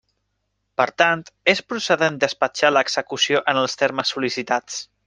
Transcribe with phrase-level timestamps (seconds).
[0.81, 1.21] Per tant,
[1.53, 4.87] és procedent despatxar l'execució en els termes sol·licitats.